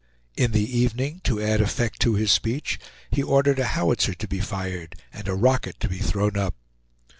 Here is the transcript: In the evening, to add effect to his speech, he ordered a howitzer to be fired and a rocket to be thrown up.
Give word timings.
In 0.35 0.51
the 0.51 0.79
evening, 0.79 1.21
to 1.25 1.39
add 1.39 1.61
effect 1.61 1.99
to 1.99 2.15
his 2.15 2.31
speech, 2.31 2.79
he 3.11 3.21
ordered 3.21 3.59
a 3.59 3.65
howitzer 3.77 4.15
to 4.15 4.27
be 4.27 4.39
fired 4.39 4.95
and 5.13 5.27
a 5.27 5.35
rocket 5.35 5.79
to 5.81 5.87
be 5.87 5.99
thrown 5.99 6.35
up. 6.35 6.55